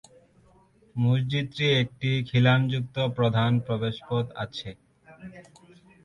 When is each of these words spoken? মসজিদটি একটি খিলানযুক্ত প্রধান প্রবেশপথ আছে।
মসজিদটি 0.95 1.65
একটি 1.81 2.09
খিলানযুক্ত 2.29 2.95
প্রধান 3.17 3.51
প্রবেশপথ 3.65 4.25
আছে। 4.43 4.69